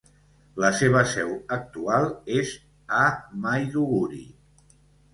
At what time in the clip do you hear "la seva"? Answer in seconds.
0.63-1.03